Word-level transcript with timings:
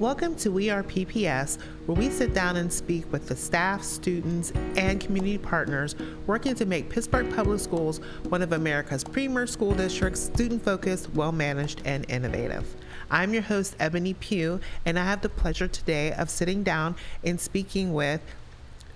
Welcome 0.00 0.34
to 0.36 0.50
We 0.50 0.70
Are 0.70 0.82
PPS, 0.82 1.58
where 1.84 1.94
we 1.94 2.08
sit 2.08 2.32
down 2.32 2.56
and 2.56 2.72
speak 2.72 3.12
with 3.12 3.28
the 3.28 3.36
staff, 3.36 3.82
students, 3.82 4.50
and 4.74 4.98
community 4.98 5.36
partners 5.36 5.94
working 6.26 6.54
to 6.54 6.64
make 6.64 6.88
Pittsburgh 6.88 7.30
Public 7.36 7.60
Schools 7.60 7.98
one 8.30 8.40
of 8.40 8.54
America's 8.54 9.04
premier 9.04 9.46
school 9.46 9.74
districts, 9.74 10.20
student 10.20 10.64
focused, 10.64 11.10
well 11.10 11.32
managed, 11.32 11.82
and 11.84 12.08
innovative. 12.08 12.74
I'm 13.10 13.34
your 13.34 13.42
host, 13.42 13.76
Ebony 13.78 14.14
Pugh, 14.14 14.58
and 14.86 14.98
I 14.98 15.04
have 15.04 15.20
the 15.20 15.28
pleasure 15.28 15.68
today 15.68 16.12
of 16.12 16.30
sitting 16.30 16.62
down 16.62 16.96
and 17.22 17.38
speaking 17.38 17.92
with 17.92 18.22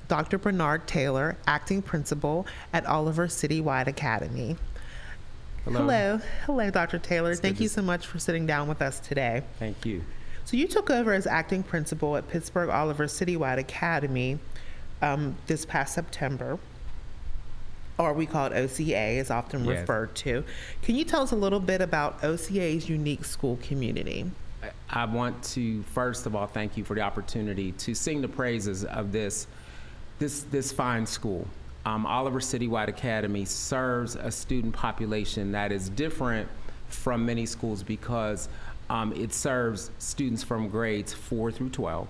Dr. 0.08 0.38
Bernard 0.38 0.86
Taylor, 0.86 1.36
acting 1.46 1.82
principal 1.82 2.46
at 2.72 2.86
Oliver 2.86 3.26
Citywide 3.26 3.88
Academy. 3.88 4.56
Hello. 5.66 5.80
Hello, 5.80 6.20
Hello, 6.46 6.70
Dr. 6.70 6.98
Taylor. 6.98 7.32
It's 7.32 7.40
Thank 7.40 7.60
you 7.60 7.68
so 7.68 7.82
much 7.82 8.06
for 8.06 8.18
sitting 8.18 8.46
down 8.46 8.68
with 8.68 8.80
us 8.80 9.00
today. 9.00 9.42
Thank 9.58 9.84
you. 9.84 10.02
So 10.44 10.56
you 10.56 10.68
took 10.68 10.90
over 10.90 11.12
as 11.12 11.26
acting 11.26 11.62
principal 11.62 12.16
at 12.16 12.28
Pittsburgh 12.28 12.68
Oliver 12.68 13.06
Citywide 13.06 13.58
Academy 13.58 14.38
um, 15.00 15.36
this 15.46 15.64
past 15.64 15.94
September, 15.94 16.58
or 17.98 18.12
we 18.12 18.26
call 18.26 18.46
it 18.46 18.52
OCA, 18.52 19.18
is 19.18 19.30
often 19.30 19.64
Yes. 19.64 19.80
referred 19.80 20.14
to. 20.16 20.44
Can 20.82 20.96
you 20.96 21.04
tell 21.04 21.22
us 21.22 21.32
a 21.32 21.36
little 21.36 21.60
bit 21.60 21.80
about 21.80 22.22
OCA's 22.22 22.88
unique 22.88 23.24
school 23.24 23.58
community? 23.62 24.30
I- 24.62 25.02
I 25.02 25.04
want 25.06 25.42
to 25.54 25.82
first 25.84 26.26
of 26.26 26.34
all 26.34 26.46
thank 26.46 26.76
you 26.76 26.84
for 26.84 26.94
the 26.94 27.02
opportunity 27.02 27.72
to 27.72 27.94
sing 27.94 28.22
the 28.22 28.28
praises 28.28 28.84
of 28.84 29.12
this 29.12 29.46
this 30.18 30.42
this 30.44 30.72
fine 30.72 31.06
school. 31.06 31.46
Um, 31.86 32.06
Oliver 32.06 32.40
Citywide 32.40 32.88
Academy 32.88 33.44
serves 33.44 34.14
a 34.14 34.30
student 34.30 34.72
population 34.74 35.52
that 35.52 35.70
is 35.72 35.88
different 35.90 36.48
from 36.88 37.26
many 37.26 37.44
schools 37.44 37.82
because 37.82 38.48
um, 38.90 39.12
it 39.12 39.32
serves 39.32 39.90
students 39.98 40.42
from 40.42 40.68
grades 40.68 41.12
four 41.12 41.50
through 41.50 41.70
twelve. 41.70 42.08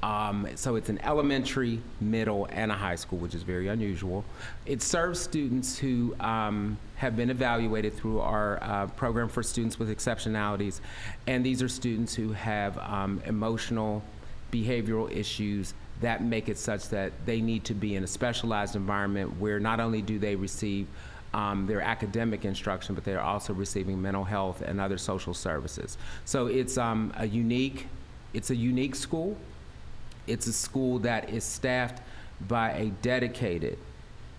Um, 0.00 0.46
so 0.54 0.76
it's 0.76 0.90
an 0.90 1.00
elementary, 1.02 1.80
middle, 2.00 2.46
and 2.52 2.70
a 2.70 2.74
high 2.74 2.94
school, 2.94 3.18
which 3.18 3.34
is 3.34 3.42
very 3.42 3.66
unusual. 3.66 4.24
It 4.64 4.80
serves 4.80 5.18
students 5.18 5.76
who 5.76 6.14
um, 6.20 6.78
have 6.94 7.16
been 7.16 7.30
evaluated 7.30 7.94
through 7.94 8.20
our 8.20 8.62
uh, 8.62 8.86
program 8.86 9.28
for 9.28 9.42
students 9.42 9.76
with 9.76 9.90
exceptionalities, 9.90 10.80
and 11.26 11.44
these 11.44 11.62
are 11.62 11.68
students 11.68 12.14
who 12.14 12.30
have 12.32 12.78
um, 12.78 13.20
emotional, 13.26 14.04
behavioral 14.52 15.10
issues 15.10 15.74
that 16.00 16.22
make 16.22 16.48
it 16.48 16.58
such 16.58 16.90
that 16.90 17.10
they 17.26 17.40
need 17.40 17.64
to 17.64 17.74
be 17.74 17.96
in 17.96 18.04
a 18.04 18.06
specialized 18.06 18.76
environment 18.76 19.40
where 19.40 19.58
not 19.58 19.80
only 19.80 20.00
do 20.00 20.20
they 20.20 20.36
receive 20.36 20.86
um, 21.34 21.66
their 21.66 21.80
academic 21.80 22.44
instruction, 22.44 22.94
but 22.94 23.04
they 23.04 23.14
are 23.14 23.20
also 23.20 23.52
receiving 23.52 24.00
mental 24.00 24.24
health 24.24 24.62
and 24.62 24.80
other 24.80 24.98
social 24.98 25.34
services. 25.34 25.98
So 26.24 26.46
it's 26.46 26.78
um, 26.78 27.12
a 27.16 27.26
unique, 27.26 27.86
it's 28.32 28.50
a 28.50 28.56
unique 28.56 28.94
school. 28.94 29.36
It's 30.26 30.46
a 30.46 30.52
school 30.52 30.98
that 31.00 31.30
is 31.30 31.44
staffed 31.44 32.02
by 32.46 32.72
a 32.72 32.86
dedicated, 33.02 33.78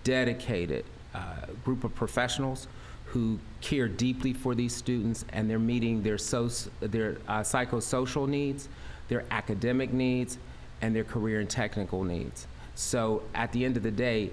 dedicated 0.04 0.84
uh, 1.14 1.46
group 1.64 1.84
of 1.84 1.94
professionals 1.94 2.66
who 3.06 3.38
care 3.60 3.88
deeply 3.88 4.32
for 4.32 4.54
these 4.54 4.74
students 4.74 5.24
and 5.32 5.50
they're 5.50 5.58
meeting 5.58 6.02
their, 6.02 6.16
soc- 6.18 6.72
their 6.80 7.18
uh, 7.26 7.40
psychosocial 7.40 8.28
needs, 8.28 8.68
their 9.08 9.24
academic 9.32 9.92
needs, 9.92 10.38
and 10.80 10.94
their 10.94 11.04
career 11.04 11.40
and 11.40 11.50
technical 11.50 12.04
needs. 12.04 12.46
So 12.76 13.22
at 13.34 13.52
the 13.52 13.64
end 13.64 13.76
of 13.76 13.82
the 13.82 13.90
day, 13.90 14.30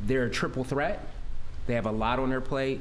they're 0.00 0.24
a 0.24 0.30
triple 0.30 0.64
threat. 0.64 1.00
They 1.70 1.76
have 1.76 1.86
a 1.86 1.92
lot 1.92 2.18
on 2.18 2.30
their 2.30 2.40
plate, 2.40 2.80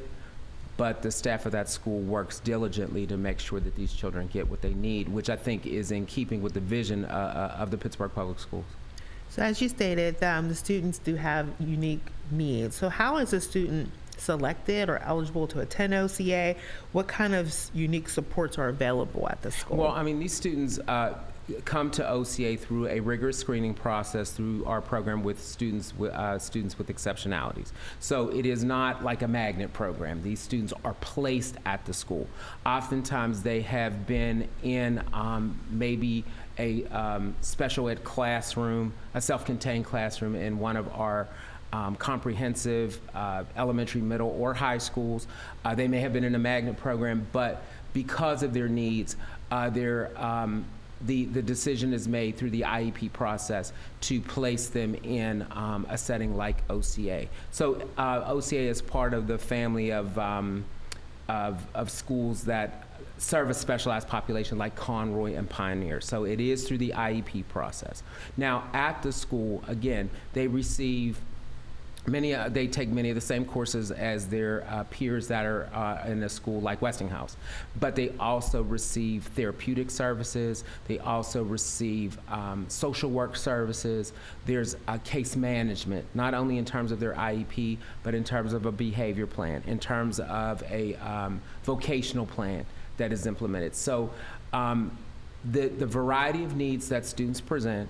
but 0.75 1.03
the 1.03 1.11
staff 1.11 1.45
of 1.45 1.51
that 1.51 1.69
school 1.69 1.99
works 1.99 2.39
diligently 2.39 3.05
to 3.05 3.17
make 3.17 3.39
sure 3.39 3.59
that 3.59 3.75
these 3.75 3.93
children 3.93 4.27
get 4.33 4.49
what 4.49 4.63
they 4.63 4.73
need, 4.73 5.07
which 5.09 5.29
I 5.29 5.35
think 5.35 5.67
is 5.67 5.91
in 5.91 6.07
keeping 6.07 6.41
with 6.41 6.55
the 6.55 6.59
vision 6.59 7.05
uh, 7.05 7.51
uh, 7.55 7.61
of 7.61 7.69
the 7.69 7.77
Pittsburgh 7.77 8.09
Public 8.15 8.39
Schools. 8.39 8.65
So, 9.30 9.43
as 9.43 9.61
you 9.61 9.69
stated, 9.69 10.23
um, 10.23 10.47
the 10.47 10.55
students 10.55 10.97
do 10.97 11.14
have 11.17 11.47
unique 11.59 12.02
needs. 12.31 12.77
So, 12.77 12.89
how 12.89 13.17
is 13.17 13.31
a 13.31 13.39
student 13.39 13.91
selected 14.17 14.89
or 14.89 14.97
eligible 15.03 15.45
to 15.49 15.59
attend 15.59 15.93
OCA? 15.93 16.55
What 16.91 17.08
kind 17.08 17.35
of 17.35 17.53
unique 17.75 18.09
supports 18.09 18.58
are 18.58 18.69
available 18.69 19.30
at 19.30 19.43
the 19.43 19.52
school? 19.52 19.77
Well, 19.77 19.91
I 19.91 20.02
mean, 20.02 20.17
these 20.17 20.33
students 20.33 20.80
uh, 20.87 21.14
come 21.65 21.92
to 21.92 22.10
OCA 22.10 22.58
through 22.58 22.87
a 22.87 22.99
rigorous 22.99 23.37
screening 23.37 23.73
process 23.73 24.32
through 24.32 24.65
our 24.65 24.82
program 24.82 25.23
with 25.23 25.42
students 25.43 25.93
with 25.98 26.11
uh, 26.14 26.39
students 26.39 26.77
with 26.77 26.87
exceptionalities. 26.87 27.71
So 27.99 28.30
it 28.30 28.45
is 28.45 28.64
not 28.64 29.04
like 29.04 29.21
a 29.21 29.27
magnet 29.27 29.73
program. 29.73 30.21
These 30.23 30.39
students 30.39 30.73
are 30.83 30.95
placed 30.95 31.55
at 31.65 31.86
the 31.86 31.93
school. 31.93 32.27
Oftentimes, 32.65 33.43
they 33.43 33.61
have 33.61 34.05
been 34.08 34.48
in 34.64 35.04
um, 35.14 35.59
maybe 35.70 36.23
a 36.58 36.86
um, 36.88 37.36
special 37.42 37.89
ed 37.89 38.04
classroom, 38.04 38.93
a 39.14 39.21
self-contained 39.21 39.86
classroom 39.86 40.36
in 40.36 40.59
one 40.59 40.76
of 40.76 40.88
our 40.93 41.27
um, 41.71 41.95
comprehensive 41.95 42.99
uh, 43.14 43.43
elementary, 43.55 44.02
middle, 44.02 44.36
or 44.39 44.54
high 44.54 44.77
schools. 44.77 45.27
Uh, 45.64 45.76
they 45.76 45.88
may 45.88 45.99
have 45.99 46.14
been 46.14 46.23
in 46.23 46.36
a 46.36 46.39
magnet 46.39 46.77
program, 46.77 47.27
but 47.32 47.64
because 47.93 48.43
of 48.43 48.54
their 48.54 48.67
needs, 48.67 49.15
uh, 49.52 49.70
their, 49.70 50.11
um, 50.20 50.65
the, 51.02 51.26
the 51.26 51.42
decision 51.42 51.93
is 51.93 52.08
made 52.08 52.37
through 52.37 52.49
the 52.49 52.61
IEP 52.61 53.14
process 53.14 53.71
to 54.02 54.21
place 54.21 54.67
them 54.67 54.95
in 54.95 55.45
um, 55.52 55.86
a 55.89 55.98
setting 55.98 56.36
like 56.36 56.58
OCA. 56.70 57.27
So 57.52 57.82
uh, 57.98 58.23
OCA 58.27 58.58
is 58.58 58.82
part 58.82 59.14
of 59.14 59.27
the 59.27 59.38
family 59.38 59.92
of, 59.92 60.17
um, 60.17 60.65
of, 61.27 61.65
of 61.73 61.89
schools 61.89 62.43
that 62.43 62.86
serve 63.17 63.49
a 63.49 63.54
specialized 63.54 64.08
population 64.08 64.58
like 64.58 64.76
Conroy 64.76 65.36
and 65.36 65.49
Pioneer. 65.49 66.02
So 66.02 66.23
it 66.23 66.39
is 66.39 66.67
through 66.67 66.77
the 66.80 66.93
IEP 66.95 67.48
process. 67.49 68.04
Now, 68.38 68.70
at 68.73 69.04
the 69.04 69.11
school, 69.11 69.64
again, 69.67 70.09
they 70.33 70.48
receive 70.48 71.20
many 72.08 72.33
uh, 72.33 72.49
they 72.49 72.67
take 72.67 72.89
many 72.89 73.10
of 73.10 73.15
the 73.15 73.21
same 73.21 73.45
courses 73.45 73.92
as 73.92 74.27
their 74.27 74.65
uh, 74.70 74.83
peers 74.86 75.27
that 75.27 75.45
are 75.45 75.70
uh, 75.73 76.10
in 76.10 76.23
a 76.23 76.30
school 76.30 76.61
like 76.61 76.82
Westinghouse, 76.82 77.36
but 77.80 77.95
they 77.95 78.11
also 78.20 78.64
receive 78.64 79.23
therapeutic 79.36 79.92
services. 79.92 80.64
They 80.88 80.99
also 80.99 81.43
receive 81.43 82.17
um, 82.30 82.65
social 82.67 83.09
work 83.09 83.36
services. 83.36 84.14
There's 84.45 84.76
case 85.04 85.36
management, 85.36 86.05
not 86.14 86.33
only 86.33 86.58
in 86.58 86.65
terms 86.65 86.92
of 86.92 86.99
their 86.99 87.14
IEP, 87.14 87.77
but 88.04 88.15
in 88.15 88.23
terms 88.23 88.54
of 88.54 88.65
a 88.65 88.71
behavior 88.71 89.27
plan, 89.27 89.64
in 89.67 89.80
terms 89.80 90.20
of 90.20 90.64
a 90.70 90.95
um, 90.95 91.42
vocational 91.64 92.26
plan 92.26 92.65
that 92.98 93.11
is 93.11 93.26
implemented. 93.26 93.76
So 93.76 94.09
um, 94.54 94.98
the 95.52 95.67
the 95.67 95.86
variety 95.86 96.43
of 96.43 96.55
needs 96.55 96.89
that 96.89 97.05
students 97.05 97.42
present 97.42 97.89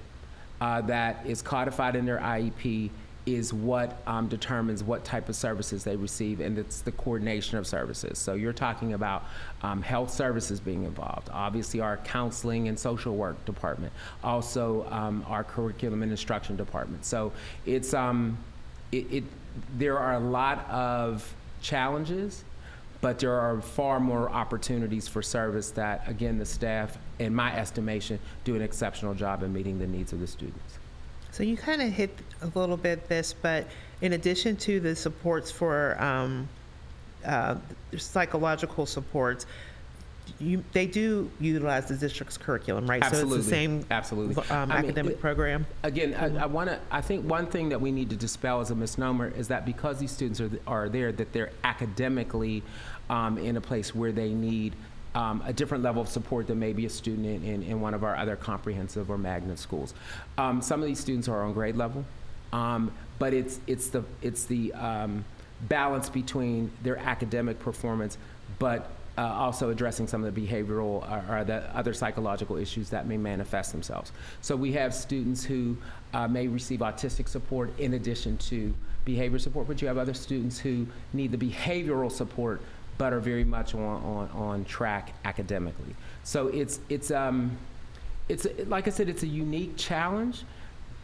uh, 0.62 0.81
that 0.81 1.25
is 1.25 1.42
codified 1.42 1.96
in 1.96 2.06
their 2.06 2.19
IEP 2.19 2.90
is 3.35 3.53
what 3.53 4.01
um, 4.07 4.28
determines 4.28 4.84
what 4.84 5.03
type 5.03 5.29
of 5.29 5.35
services 5.35 5.84
they 5.84 5.95
receive, 5.95 6.40
and 6.40 6.57
it's 6.57 6.81
the 6.81 6.91
coordination 6.91 7.57
of 7.57 7.67
services. 7.67 8.17
So 8.17 8.34
you're 8.34 8.53
talking 8.53 8.94
about 8.94 9.25
um, 9.62 9.81
health 9.81 10.12
services 10.12 10.59
being 10.59 10.84
involved, 10.84 11.29
obviously 11.31 11.79
our 11.81 11.97
counseling 11.97 12.68
and 12.68 12.79
social 12.79 13.16
work 13.16 13.44
department, 13.45 13.94
also 14.23 14.88
um, 14.89 15.25
our 15.28 15.44
curriculum 15.44 16.03
and 16.03 16.12
instruction 16.12 16.56
department. 16.56 17.06
So 17.06 17.31
it's 17.66 17.94
um, 17.94 18.38
it, 18.91 19.12
it 19.12 19.23
there 19.78 19.97
are 19.97 20.13
a 20.13 20.19
lot 20.19 20.69
of 20.69 21.34
challenges 21.62 22.44
but 23.01 23.19
there 23.19 23.34
are 23.34 23.62
far 23.62 24.00
more 24.00 24.29
opportunities 24.29 25.07
for 25.07 25.22
service 25.22 25.72
that, 25.72 26.03
again, 26.07 26.38
the 26.38 26.45
staff, 26.45 26.97
in 27.19 27.34
my 27.34 27.56
estimation, 27.56 28.19
do 28.44 28.56
an 28.56 28.62
exceptional 28.62 29.13
job 29.13 29.41
in 29.41 29.53
meeting 29.53 29.79
the 29.79 29.88
needs 29.88 30.12
of 30.12 30.19
the 30.19 30.28
students. 30.28 30.79
So 31.31 31.44
you 31.44 31.57
kind 31.57 31.81
of 31.81 31.90
hit 31.91 32.17
a 32.41 32.47
little 32.59 32.78
bit 32.78 33.07
this, 33.07 33.34
but 33.34 33.67
in 34.01 34.13
addition 34.13 34.56
to 34.57 34.79
the 34.79 34.95
supports 34.95 35.51
for 35.51 36.01
um, 36.01 36.47
uh, 37.25 37.56
psychological 37.97 38.86
supports, 38.86 39.45
you, 40.39 40.63
they 40.74 40.86
do 40.86 41.30
utilize 41.39 41.88
the 41.88 41.95
district's 41.95 42.38
curriculum, 42.38 42.88
right? 42.88 43.04
Absolutely. 43.04 43.31
So 43.31 43.36
it's 43.38 43.45
the 43.45 43.51
same 43.51 43.86
Absolutely. 43.89 44.44
um, 44.50 44.69
mean, 44.69 44.77
academic 44.77 45.13
it- 45.13 45.21
program. 45.21 45.65
Again, 45.83 46.13
I, 46.13 46.44
I 46.44 46.45
want 46.45 46.69
to. 46.69 46.80
I 46.92 47.01
think 47.01 47.27
one 47.27 47.48
thing 47.48 47.69
that 47.69 47.81
we 47.81 47.92
need 47.92 48.09
to 48.12 48.15
dispel 48.15 48.62
as 48.62 48.71
a 48.71 48.75
misnomer 48.75 49.30
is 49.30 49.48
that 49.48 49.65
because 49.65 50.00
these 50.00 50.12
students 50.12 50.39
are 50.39 50.51
are 50.68 50.88
there, 50.89 51.12
that 51.12 51.33
they're 51.33 51.51
academically 51.63 52.63
um, 53.09 53.38
in 53.38 53.57
a 53.57 53.62
place 53.62 53.95
where 53.95 54.12
they 54.12 54.30
need 54.30 54.75
um, 55.15 55.41
a 55.45 55.53
different 55.53 55.83
level 55.83 56.01
of 56.01 56.07
support 56.07 56.47
than 56.47 56.59
maybe 56.59 56.85
a 56.85 56.89
student 56.89 57.44
in, 57.44 57.63
in, 57.63 57.81
one 57.81 57.94
of 57.94 58.03
our 58.03 58.15
other 58.15 58.35
comprehensive 58.35 59.09
or 59.09 59.17
magnet 59.17 59.57
schools. 59.57 59.94
Um, 60.38 60.61
some 60.61 60.81
of 60.81 60.88
these 60.88 61.00
students 61.00 61.27
are 61.27 61.44
on 61.44 61.53
grade 61.53 61.75
level, 61.75 62.06
um, 62.53 62.91
but 63.17 63.33
it's 63.33 63.59
it's 63.67 63.88
the 63.89 64.03
it's 64.21 64.45
the 64.45 64.73
um, 64.73 65.25
balance 65.61 66.09
between 66.09 66.71
their 66.83 66.97
academic 66.97 67.59
performance, 67.59 68.17
but 68.59 68.91
uh, 69.17 69.21
also 69.21 69.69
addressing 69.69 70.07
some 70.07 70.23
of 70.23 70.33
the 70.33 70.47
behavioral 70.47 71.03
or, 71.11 71.39
or 71.39 71.44
the 71.44 71.63
other 71.75 71.94
psychological 71.94 72.56
issues 72.56 72.89
that 72.89 73.06
may 73.06 73.17
manifest 73.17 73.71
themselves. 73.71 74.13
So 74.41 74.56
we 74.56 74.71
have 74.73 74.94
students 74.94 75.44
who 75.44 75.75
uh, 76.13 76.27
may 76.27 76.47
receive 76.47 76.79
autistic 76.79 77.27
support 77.27 77.77
in 77.79 77.95
addition 77.95 78.38
to 78.38 78.73
behavior 79.03 79.39
support, 79.39 79.67
but 79.67 79.81
you 79.81 79.88
have 79.88 79.97
other 79.97 80.13
students 80.13 80.57
who 80.59 80.88
need 81.11 81.31
the 81.31 81.38
behavioral 81.38 82.11
support 82.11 82.61
but 83.00 83.13
are 83.13 83.19
very 83.19 83.46
much 83.46 83.74
on, 83.74 83.81
on, 83.81 84.30
on 84.36 84.66
track 84.66 85.13
academically. 85.25 85.96
So 86.24 86.50
it's, 86.50 86.80
it's, 86.90 87.10
um, 87.10 87.57
it's 88.28 88.46
like 88.68 88.88
I 88.88 88.92
said, 88.92 89.10
it's 89.10 89.24
a 89.24 89.28
unique 89.28 89.75
challenge, 89.78 90.44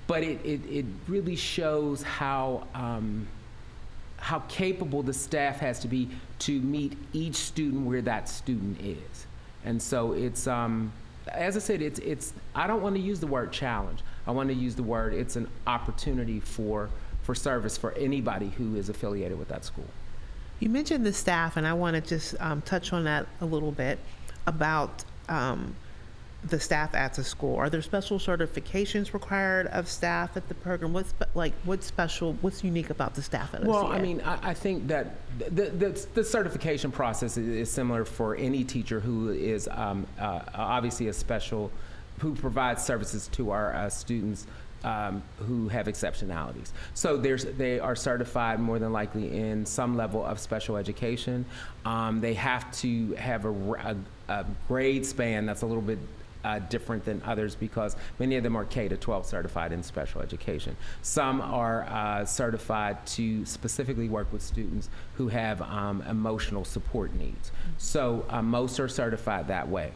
but 0.06 0.21
it, 0.21 0.39
it, 0.45 0.62
it 0.69 0.86
really 1.07 1.36
shows 1.36 2.03
how 2.03 2.68
um, 2.75 3.27
how 4.18 4.39
capable 4.47 5.03
the 5.03 5.13
staff 5.13 5.59
has 5.59 5.80
to 5.80 5.88
be 5.88 6.09
to 6.39 6.59
meet 6.62 6.97
each 7.13 7.36
student 7.36 7.86
where 7.86 8.01
that 8.01 8.30
student 8.30 8.80
is. 8.81 9.25
And 9.63 9.81
so 9.81 10.13
it's 10.13 10.48
um, 10.48 10.91
as 11.27 11.56
I 11.56 11.59
said, 11.59 11.81
it's 11.81 12.00
it's 12.00 12.33
I 12.53 12.68
don't 12.68 12.81
want 12.81 12.95
to 12.95 13.01
use 13.01 13.19
the 13.19 13.27
word 13.27 13.51
challenge. 13.51 14.00
I 14.27 14.31
want 14.31 14.50
to 14.50 14.56
use 14.56 14.75
the 14.75 14.83
word 14.83 15.13
it's 15.13 15.36
an 15.36 15.48
opportunity 15.65 16.39
for 16.39 16.89
for 17.24 17.33
service 17.33 17.77
for 17.77 17.91
anybody 17.94 18.50
who 18.50 18.75
is 18.75 18.89
affiliated 18.89 19.39
with 19.39 19.48
that 19.48 19.65
school. 19.65 19.88
You 20.59 20.69
mentioned 20.69 21.05
the 21.05 21.13
staff, 21.13 21.57
and 21.57 21.67
I 21.67 21.73
want 21.73 21.95
to 21.95 22.01
just 22.01 22.35
um, 22.39 22.61
touch 22.61 22.93
on 22.93 23.03
that 23.03 23.27
a 23.41 23.45
little 23.45 23.71
bit 23.71 23.99
about 24.47 25.03
um, 25.27 25.75
the 26.49 26.59
staff 26.59 26.93
at 26.93 27.13
the 27.15 27.23
school. 27.23 27.55
Are 27.57 27.69
there 27.69 27.81
special 27.81 28.19
certifications 28.19 29.13
required 29.13 29.67
of 29.67 29.89
staff 29.89 30.37
at 30.37 30.47
the 30.47 30.53
program? 30.53 30.93
What's 30.93 31.13
like 31.33 31.53
what's 31.65 31.85
special? 31.85 32.33
What's 32.41 32.63
unique 32.63 32.89
about 32.89 33.15
the 33.15 33.21
staff 33.21 33.53
at 33.53 33.63
Well, 33.63 33.87
OCA? 33.87 33.93
I 33.95 34.01
mean, 34.01 34.21
I, 34.21 34.49
I 34.49 34.53
think 34.53 34.87
that 34.87 35.15
the, 35.39 35.65
the, 35.71 36.07
the 36.13 36.23
certification 36.23 36.91
process 36.91 37.37
is, 37.37 37.47
is 37.47 37.71
similar 37.71 38.05
for 38.05 38.35
any 38.35 38.63
teacher 38.63 38.99
who 38.99 39.31
is 39.31 39.67
um, 39.71 40.07
uh, 40.19 40.41
obviously 40.53 41.07
a 41.07 41.13
special, 41.13 41.71
who 42.19 42.35
provides 42.35 42.83
services 42.83 43.27
to 43.33 43.51
our 43.51 43.73
uh, 43.73 43.89
students 43.89 44.47
um, 44.85 45.23
who 45.39 45.67
have 45.67 45.87
exceptionalities. 45.87 46.71
So 46.93 47.17
they 47.17 47.79
are 47.79 47.95
certified 47.95 48.59
more 48.59 48.79
than 48.79 48.93
likely 48.93 49.35
in 49.35 49.65
some 49.65 49.97
level 49.97 50.23
of 50.23 50.39
special 50.39 50.77
education. 50.77 51.45
Um, 51.85 52.21
they 52.21 52.35
have 52.35 52.71
to 52.79 53.13
have 53.13 53.45
a, 53.45 53.49
a, 53.49 53.95
a 54.29 54.45
grade 54.67 55.05
span 55.05 55.47
that's 55.47 55.63
a 55.63 55.65
little 55.65 55.81
bit 55.81 55.99
uh, 56.45 56.59
different 56.69 57.03
than 57.03 57.19
others 57.25 57.55
because 57.55 57.95
many 58.19 58.35
of 58.35 58.43
them 58.43 58.55
are 58.55 58.65
K 58.65 58.87
to 58.87 58.95
12 58.95 59.25
certified 59.25 59.71
in 59.71 59.81
special 59.81 60.21
education. 60.21 60.77
Some 61.01 61.41
are 61.41 61.85
uh, 61.89 62.23
certified 62.23 63.03
to 63.07 63.43
specifically 63.45 64.09
work 64.09 64.31
with 64.31 64.43
students 64.43 64.89
who 65.15 65.27
have 65.29 65.63
um, 65.63 66.03
emotional 66.03 66.63
support 66.63 67.15
needs. 67.15 67.51
So 67.79 68.23
uh, 68.29 68.43
most 68.43 68.79
are 68.79 68.88
certified 68.88 69.47
that 69.47 69.67
way. 69.67 69.91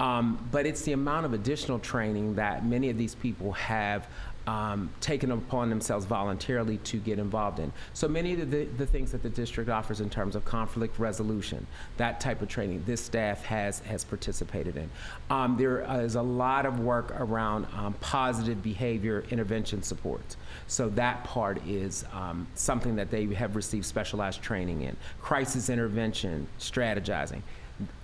Um, 0.00 0.48
but 0.50 0.66
it's 0.66 0.82
the 0.82 0.92
amount 0.92 1.26
of 1.26 1.32
additional 1.32 1.78
training 1.78 2.34
that 2.34 2.66
many 2.66 2.90
of 2.90 2.98
these 2.98 3.14
people 3.14 3.52
have 3.52 4.06
um, 4.46 4.90
taken 5.00 5.30
upon 5.30 5.70
themselves 5.70 6.04
voluntarily 6.04 6.78
to 6.78 6.98
get 6.98 7.18
involved 7.18 7.58
in. 7.58 7.72
So 7.94 8.08
many 8.08 8.34
of 8.34 8.50
the, 8.50 8.64
the 8.64 8.86
things 8.86 9.12
that 9.12 9.22
the 9.22 9.30
district 9.30 9.70
offers 9.70 10.00
in 10.00 10.10
terms 10.10 10.36
of 10.36 10.44
conflict 10.44 10.98
resolution, 10.98 11.66
that 11.96 12.20
type 12.20 12.42
of 12.42 12.48
training, 12.48 12.82
this 12.84 13.00
staff 13.00 13.42
has 13.44 13.78
has 13.80 14.04
participated 14.04 14.76
in. 14.76 14.90
Um, 15.30 15.56
there 15.56 15.80
is 16.02 16.14
a 16.14 16.22
lot 16.22 16.66
of 16.66 16.80
work 16.80 17.12
around 17.18 17.66
um, 17.74 17.94
positive 18.00 18.62
behavior 18.62 19.24
intervention 19.30 19.82
supports. 19.82 20.36
So 20.66 20.88
that 20.90 21.24
part 21.24 21.64
is 21.66 22.04
um, 22.12 22.46
something 22.54 22.96
that 22.96 23.10
they 23.10 23.26
have 23.34 23.56
received 23.56 23.86
specialized 23.86 24.42
training 24.42 24.82
in. 24.82 24.96
Crisis 25.20 25.70
intervention, 25.70 26.46
strategizing 26.58 27.42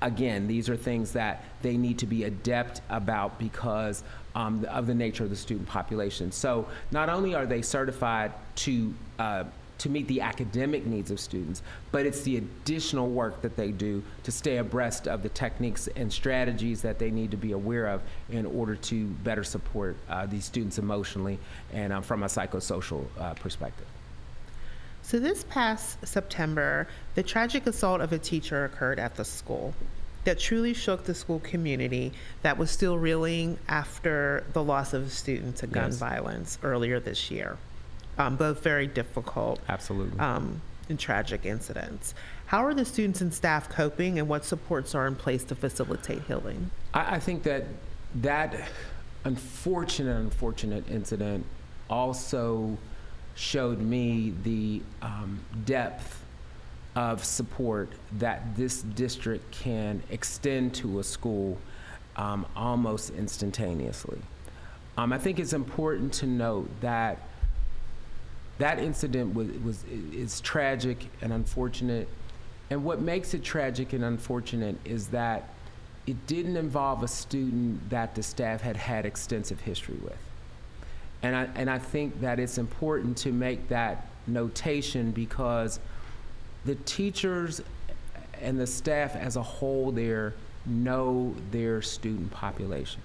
again, 0.01 0.47
these 0.47 0.69
are 0.69 0.77
things 0.77 1.13
that 1.13 1.45
they 1.63 1.77
need 1.77 1.99
to 1.99 2.07
be 2.07 2.25
adept 2.25 2.81
about 2.91 3.39
because 3.39 4.03
um, 4.35 4.65
of 4.71 4.87
the 4.87 4.95
nature 4.95 5.25
of 5.25 5.31
the 5.31 5.37
student 5.37 5.69
population. 5.69 6.33
So 6.33 6.67
not 6.91 7.09
only 7.09 7.35
are 7.35 7.47
they 7.47 7.63
certified 7.63 8.33
to 8.57 8.95
uh, 9.19 9.45
to 9.79 9.89
meet 9.89 10.07
the 10.09 10.21
academic 10.21 10.85
needs 10.85 11.11
of 11.11 11.19
students, 11.19 11.63
but 11.91 12.05
it's 12.05 12.21
the 12.21 12.37
additional 12.37 13.09
work 13.09 13.41
that 13.41 13.57
they 13.57 13.73
do 13.73 14.03
to 14.23 14.31
stay 14.31 14.59
abreast 14.59 15.09
of 15.09 15.23
the 15.23 15.29
techniques 15.31 15.89
and 15.97 16.13
strategies 16.13 16.83
that 16.83 16.99
they 16.99 17.11
need 17.11 17.31
to 17.31 17.39
be 17.39 17.53
aware 17.53 17.87
of 17.87 18.03
in 18.29 18.45
order 18.45 18.77
to 18.77 19.07
better 19.25 19.43
support 19.43 19.97
uh, 20.11 20.27
these 20.27 20.45
students 20.45 20.79
emotionally 20.79 21.39
and 21.73 21.95
um, 21.95 22.03
from 22.03 22.23
a 22.25 22.27
psychosocial 22.27 23.07
uh, 23.19 23.33
perspective. 23.35 23.87
So, 25.11 25.19
this 25.19 25.43
past 25.43 26.07
September, 26.07 26.87
the 27.17 27.25
tragic 27.25 27.67
assault 27.67 28.01
of 28.01 28.13
a 28.13 28.19
teacher 28.21 28.65
occurred 28.65 29.01
at 29.01 29.17
the 29.17 29.25
school 29.25 29.75
that 30.23 30.39
truly 30.39 30.73
shook 30.73 31.03
the 31.03 31.17
school 31.17 31.41
community 31.41 32.13
that 32.43 32.57
was 32.57 32.71
still 32.71 32.97
reeling 32.97 33.59
after 33.67 34.45
the 34.53 34.63
loss 34.63 34.93
of 34.95 35.07
a 35.09 35.11
student 35.11 35.57
to 35.57 35.67
gun 35.67 35.87
Yes. 35.87 35.97
violence 35.97 36.59
earlier 36.63 37.01
this 37.01 37.29
year. 37.29 37.57
Um, 38.19 38.37
both 38.37 38.63
very 38.63 38.87
difficult 38.87 39.59
Absolutely. 39.69 40.17
um, 40.21 40.63
and 40.89 40.97
tragic 40.97 41.45
incidents. 41.45 42.15
How 42.47 42.65
are 42.65 42.73
the 42.73 42.85
students 42.85 43.21
and 43.21 43.35
staff 43.35 43.69
coping, 43.69 44.21
and 44.21 44.29
what 44.29 44.45
supports 44.45 44.95
are 44.95 45.09
in 45.09 45.17
place 45.17 45.43
to 45.43 45.57
facilitate 45.57 46.23
healing? 46.23 46.71
I, 46.95 47.17
I 47.17 47.19
think 47.19 47.43
that 47.43 47.65
that 48.15 48.55
unfortunate, 49.25 50.21
unfortunate 50.21 50.89
incident 50.89 51.47
also 51.89 52.79
showed 53.35 53.81
me 53.81 54.35
the 54.43 54.83
um, 55.03 55.41
depth 55.65 56.25
of 56.97 57.25
support 57.25 57.91
that 58.19 58.57
this 58.57 58.83
district 58.83 59.51
can 59.53 60.03
extend 60.11 60.75
to 60.75 60.99
a 60.99 61.05
school 61.05 61.57
um, 62.17 62.45
almost 62.57 63.11
instantaneously. 63.11 64.21
Um, 64.99 65.13
I 65.13 65.19
think 65.19 65.39
it's 65.39 65.53
important 65.53 66.13
to 66.15 66.27
note 66.27 66.69
that 66.81 67.19
that 68.59 68.79
incident 68.79 69.35
was, 69.35 69.49
was 69.65 69.85
is 70.13 70.41
tragic 70.41 71.07
and 71.23 71.33
unfortunate. 71.33 72.09
And 72.69 72.85
what 72.85 73.01
makes 73.01 73.33
it 73.33 73.43
tragic 73.43 73.95
and 73.95 74.05
unfortunate 74.05 74.77
is 74.85 75.09
that 75.09 75.49
it 76.07 76.27
didn't 76.27 76.57
involve 76.57 77.03
a 77.03 77.09
student 77.09 77.89
that 77.91 78.15
the 78.15 78.23
staff 78.23 78.61
had 78.61 78.77
had 78.77 79.07
extensive 79.07 79.61
history 79.61 79.97
with. 80.03 80.19
And 81.23 81.37
I, 81.37 81.49
and 81.55 81.69
I 81.69 81.79
think 81.79 82.21
that 82.21 82.39
it's 82.39 82.59
important 82.59 83.17
to 83.19 83.33
make 83.33 83.69
that 83.69 84.07
notation 84.27 85.11
because 85.11 85.81
the 86.65 86.75
teachers 86.77 87.61
and 88.41 88.59
the 88.59 88.67
staff 88.67 89.17
as 89.17 89.37
a 89.37 89.43
whole 89.43 89.93
there 89.93 90.35
know 90.67 91.35
their 91.51 91.83
student 91.83 92.31
population. 92.31 93.03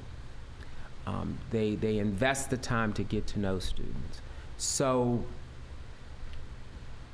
Um, 1.07 1.37
they, 1.51 1.75
they 1.75 1.99
invest 1.99 2.49
the 2.49 2.57
time 2.57 2.93
to 2.93 3.03
get 3.03 3.27
to 3.27 3.39
know 3.39 3.59
students. 3.59 4.21
So 4.57 5.23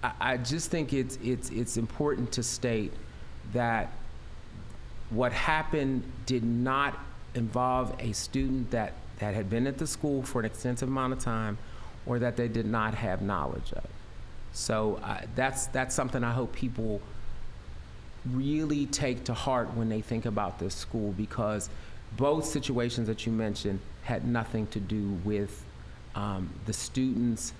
I, 0.04 0.12
I 0.20 0.38
just 0.38 0.72
think 0.72 0.94
it's, 0.94 1.18
it's, 1.24 1.50
it's 1.50 1.78
important 1.78 2.32
to 2.34 2.44
state 2.44 2.94
that 3.54 3.92
what 5.10 5.34
happened 5.34 6.04
did 6.26 6.44
not 6.44 6.98
involve 7.36 7.94
a 8.00 8.14
student 8.14 8.72
that, 8.72 8.94
that 9.22 9.36
had 9.36 9.50
been 9.50 9.68
at 9.68 9.78
the 9.78 9.88
school 9.88 10.24
for 10.24 10.40
an 10.40 10.46
extensive 10.46 10.90
amount 10.90 11.14
of 11.14 11.20
time 11.20 11.58
or 12.06 12.18
that 12.20 12.36
they 12.36 12.48
did 12.48 12.66
not 12.66 12.96
have 12.96 13.22
knowledge 13.22 13.72
of. 13.74 13.86
So 14.52 15.00
uh, 15.04 15.22
that's, 15.36 15.68
that's 15.68 15.96
something 15.96 16.24
I 16.24 16.34
hope 16.34 16.54
people 16.54 17.00
really 18.34 18.88
take 18.88 19.24
to 19.26 19.34
heart 19.34 19.74
when 19.76 19.90
they 19.90 20.02
think 20.02 20.26
about 20.26 20.58
this 20.58 20.74
school 20.74 21.12
because 21.14 21.70
both 22.18 22.46
situations 22.46 23.08
that 23.08 23.26
you 23.26 23.32
mentioned 23.32 23.80
had 24.04 24.28
nothing 24.28 24.66
to 24.68 24.80
do 24.80 25.12
with 25.24 25.64
um, 26.16 26.50
the 26.66 26.74
students 26.74 27.54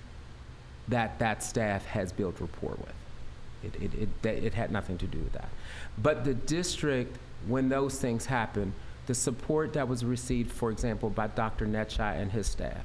that 0.88 1.20
that 1.20 1.44
staff 1.44 1.86
has 1.86 2.12
built 2.12 2.40
rapport 2.40 2.76
with. 2.76 3.74
It, 3.74 3.80
it, 3.80 4.08
it, 4.26 4.44
it 4.44 4.54
had 4.54 4.72
nothing 4.72 4.98
to 4.98 5.06
do 5.06 5.18
with 5.18 5.32
that. 5.34 5.48
But 5.96 6.24
the 6.24 6.34
district, 6.34 7.16
when 7.46 7.68
those 7.68 8.00
things 8.00 8.26
happen, 8.26 8.74
the 9.06 9.14
support 9.14 9.72
that 9.72 9.88
was 9.88 10.04
received, 10.04 10.52
for 10.52 10.70
example, 10.70 11.10
by 11.10 11.26
Dr. 11.28 11.66
Netshai 11.66 12.20
and 12.20 12.30
his 12.30 12.46
staff, 12.46 12.84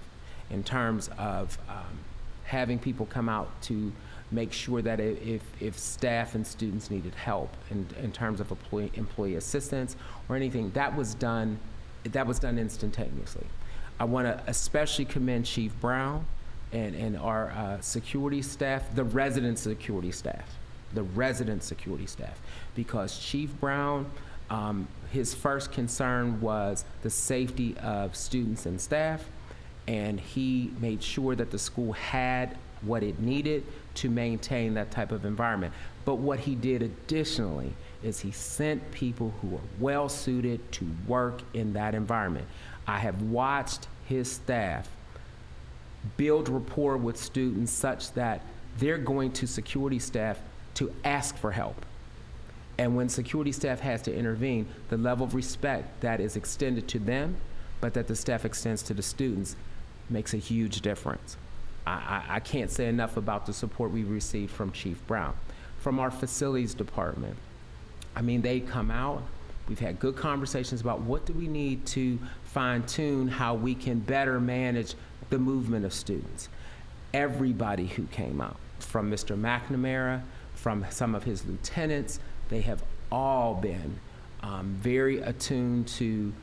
in 0.49 0.63
terms 0.63 1.09
of 1.17 1.57
um, 1.69 1.99
having 2.45 2.79
people 2.79 3.05
come 3.05 3.29
out 3.29 3.61
to 3.63 3.91
make 4.31 4.51
sure 4.51 4.81
that 4.81 4.99
if, 4.99 5.41
if 5.61 5.77
staff 5.77 6.35
and 6.35 6.45
students 6.45 6.91
needed 6.91 7.15
help 7.15 7.49
in, 7.69 7.87
in 8.01 8.11
terms 8.11 8.39
of 8.39 8.51
employee, 8.51 8.91
employee 8.95 9.35
assistance 9.35 9.95
or 10.27 10.35
anything, 10.35 10.69
that 10.71 10.95
was 10.95 11.13
done, 11.13 11.57
that 12.03 12.27
was 12.27 12.39
done 12.39 12.57
instantaneously. 12.57 13.45
I 13.99 14.03
want 14.03 14.27
to 14.27 14.41
especially 14.47 15.05
commend 15.05 15.45
Chief 15.45 15.71
Brown 15.79 16.25
and, 16.71 16.95
and 16.95 17.17
our 17.17 17.49
uh, 17.49 17.79
security 17.79 18.41
staff, 18.41 18.93
the 18.95 19.03
resident 19.03 19.59
security 19.59 20.11
staff, 20.11 20.57
the 20.93 21.03
resident 21.03 21.63
security 21.63 22.05
staff, 22.05 22.39
because 22.75 23.17
Chief 23.17 23.57
Brown, 23.59 24.09
um, 24.49 24.87
his 25.11 25.33
first 25.33 25.71
concern 25.71 26.41
was 26.41 26.85
the 27.01 27.09
safety 27.09 27.75
of 27.81 28.15
students 28.15 28.65
and 28.65 28.79
staff, 28.79 29.25
and 29.87 30.19
he 30.19 30.71
made 30.79 31.01
sure 31.01 31.35
that 31.35 31.51
the 31.51 31.59
school 31.59 31.93
had 31.93 32.57
what 32.81 33.03
it 33.03 33.19
needed 33.19 33.63
to 33.95 34.09
maintain 34.09 34.73
that 34.75 34.91
type 34.91 35.11
of 35.11 35.25
environment. 35.25 35.73
But 36.05 36.15
what 36.15 36.39
he 36.39 36.55
did 36.55 36.81
additionally 36.81 37.73
is 38.03 38.19
he 38.19 38.31
sent 38.31 38.91
people 38.91 39.33
who 39.41 39.55
are 39.55 39.61
well 39.79 40.07
suited 40.07 40.71
to 40.73 40.87
work 41.07 41.41
in 41.53 41.73
that 41.73 41.95
environment. 41.95 42.45
I 42.85 42.99
have 42.99 43.21
watched 43.23 43.87
his 44.05 44.31
staff 44.31 44.89
build 46.15 46.47
rapport 46.47 46.95
with 46.95 47.17
students 47.17 47.71
such 47.71 48.13
that 48.13 48.41
they're 48.77 48.97
going 48.97 49.31
to 49.33 49.47
security 49.47 49.99
staff 49.99 50.39
to 50.75 50.93
ask 51.03 51.35
for 51.35 51.51
help. 51.51 51.85
And 52.77 52.95
when 52.95 53.09
security 53.09 53.51
staff 53.51 53.79
has 53.79 54.01
to 54.03 54.15
intervene, 54.15 54.67
the 54.89 54.97
level 54.97 55.25
of 55.25 55.33
respect 55.33 56.01
that 56.01 56.19
is 56.19 56.35
extended 56.35 56.87
to 56.89 56.99
them 56.99 57.37
but 57.81 57.93
that 57.93 58.07
the 58.07 58.15
staff 58.15 58.45
extends 58.45 58.81
to 58.83 58.93
the 58.93 59.01
students 59.01 59.55
makes 60.09 60.33
a 60.33 60.37
huge 60.37 60.81
difference. 60.81 61.37
I, 61.85 61.91
I, 61.91 62.35
I 62.35 62.39
can't 62.39 62.71
say 62.71 62.87
enough 62.87 63.17
about 63.17 63.45
the 63.45 63.53
support 63.53 63.91
we 63.91 64.03
received 64.03 64.51
from 64.51 64.71
Chief 64.71 65.05
Brown, 65.07 65.35
from 65.79 65.99
our 65.99 66.11
facilities 66.11 66.73
department. 66.73 67.35
I 68.15 68.21
mean, 68.21 68.41
they 68.41 68.59
come 68.59 68.89
out. 68.89 69.21
We've 69.69 69.79
had 69.79 69.99
good 69.99 70.15
conversations 70.15 70.81
about 70.81 71.01
what 71.01 71.25
do 71.25 71.33
we 71.33 71.47
need 71.47 71.85
to 71.87 72.17
fine 72.45 72.83
tune 72.83 73.27
how 73.27 73.53
we 73.53 73.75
can 73.75 73.99
better 73.99 74.39
manage 74.39 74.95
the 75.29 75.37
movement 75.37 75.85
of 75.85 75.93
students. 75.93 76.49
Everybody 77.13 77.87
who 77.87 78.05
came 78.07 78.41
out, 78.41 78.57
from 78.79 79.11
Mr. 79.11 79.39
McNamara, 79.39 80.21
from 80.55 80.85
some 80.89 81.15
of 81.15 81.25
his 81.25 81.45
lieutenants, 81.45 82.19
they 82.49 82.61
have 82.61 82.83
all 83.11 83.55
been 83.55 83.99
um, 84.43 84.77
very 84.81 85.19
attuned 85.21 85.87
to 85.87 86.33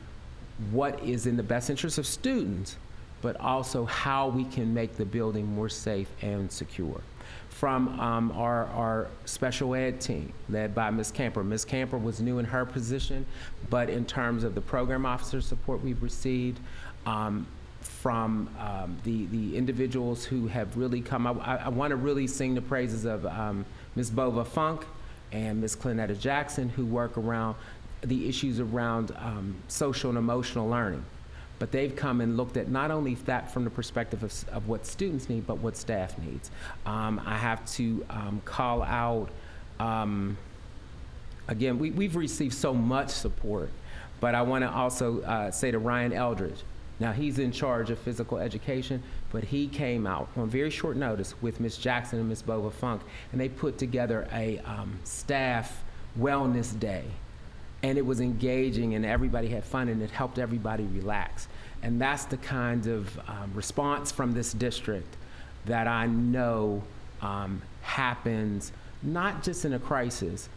what 0.70 1.02
is 1.02 1.26
in 1.26 1.36
the 1.36 1.42
best 1.42 1.70
interest 1.70 1.98
of 1.98 2.06
students, 2.06 2.76
but 3.22 3.38
also 3.40 3.84
how 3.84 4.28
we 4.28 4.44
can 4.44 4.72
make 4.72 4.96
the 4.96 5.04
building 5.04 5.46
more 5.46 5.68
safe 5.68 6.08
and 6.22 6.50
secure. 6.50 7.00
From 7.48 7.98
um, 8.00 8.32
our, 8.32 8.66
our 8.66 9.08
special 9.24 9.74
ed 9.74 10.00
team, 10.00 10.32
led 10.48 10.74
by 10.74 10.90
Ms. 10.90 11.10
Camper. 11.10 11.42
Ms. 11.42 11.64
Camper 11.64 11.96
was 11.96 12.20
new 12.20 12.38
in 12.38 12.44
her 12.44 12.64
position, 12.66 13.24
but 13.70 13.88
in 13.88 14.04
terms 14.04 14.44
of 14.44 14.54
the 14.54 14.60
program 14.60 15.06
officer 15.06 15.40
support 15.40 15.82
we've 15.82 16.02
received, 16.02 16.60
um, 17.06 17.46
from 17.80 18.48
um, 18.58 18.96
the, 19.04 19.26
the 19.26 19.56
individuals 19.56 20.24
who 20.24 20.46
have 20.46 20.76
really 20.76 21.00
come. 21.00 21.26
I, 21.26 21.64
I 21.64 21.68
want 21.68 21.90
to 21.90 21.96
really 21.96 22.26
sing 22.26 22.54
the 22.54 22.62
praises 22.62 23.04
of 23.04 23.24
um, 23.26 23.64
Ms. 23.94 24.10
Bova 24.10 24.44
Funk 24.44 24.84
and 25.32 25.60
Ms. 25.60 25.76
Clinetta 25.76 26.18
Jackson, 26.18 26.68
who 26.68 26.86
work 26.86 27.16
around 27.16 27.56
the 28.02 28.28
issues 28.28 28.60
around 28.60 29.12
um, 29.16 29.56
social 29.68 30.10
and 30.10 30.18
emotional 30.18 30.68
learning. 30.68 31.04
But 31.58 31.72
they've 31.72 31.94
come 31.94 32.20
and 32.20 32.36
looked 32.36 32.56
at 32.56 32.68
not 32.68 32.90
only 32.90 33.14
that 33.14 33.50
from 33.50 33.64
the 33.64 33.70
perspective 33.70 34.22
of, 34.22 34.48
of 34.50 34.68
what 34.68 34.86
students 34.86 35.28
need, 35.28 35.46
but 35.46 35.58
what 35.58 35.76
staff 35.76 36.18
needs. 36.18 36.50
Um, 36.84 37.20
I 37.24 37.36
have 37.36 37.64
to 37.72 38.04
um, 38.10 38.42
call 38.44 38.82
out, 38.82 39.30
um, 39.80 40.36
again, 41.48 41.78
we, 41.78 41.90
we've 41.90 42.16
received 42.16 42.54
so 42.54 42.74
much 42.74 43.10
support, 43.10 43.70
but 44.20 44.34
I 44.34 44.42
want 44.42 44.62
to 44.62 44.70
also 44.70 45.22
uh, 45.22 45.50
say 45.50 45.70
to 45.70 45.78
Ryan 45.78 46.12
Eldridge, 46.12 46.58
now, 47.00 47.12
he's 47.12 47.40
in 47.40 47.50
charge 47.50 47.90
of 47.90 47.98
physical 47.98 48.38
education, 48.38 49.02
but 49.32 49.44
he 49.44 49.66
came 49.66 50.06
out 50.06 50.28
on 50.36 50.48
very 50.48 50.70
short 50.70 50.96
notice 50.96 51.34
with 51.42 51.58
Ms. 51.58 51.76
Jackson 51.76 52.20
and 52.20 52.28
Ms. 52.28 52.42
Bova 52.42 52.70
Funk, 52.70 53.02
and 53.32 53.40
they 53.40 53.48
put 53.48 53.78
together 53.78 54.28
a 54.32 54.58
um, 54.60 54.98
staff 55.02 55.82
wellness 56.18 56.78
day. 56.78 57.04
And 57.82 57.98
it 57.98 58.06
was 58.06 58.20
engaging, 58.20 58.94
and 58.94 59.04
everybody 59.04 59.48
had 59.48 59.64
fun, 59.64 59.88
and 59.88 60.00
it 60.02 60.10
helped 60.10 60.38
everybody 60.38 60.84
relax. 60.84 61.48
And 61.82 62.00
that's 62.00 62.24
the 62.26 62.36
kind 62.36 62.86
of 62.86 63.18
um, 63.28 63.50
response 63.54 64.12
from 64.12 64.32
this 64.32 64.52
district 64.52 65.16
that 65.66 65.88
I 65.88 66.06
know 66.06 66.82
um, 67.20 67.60
happens 67.82 68.72
not 69.02 69.42
just 69.42 69.64
in 69.64 69.74
a 69.74 69.78
crisis, 69.78 70.48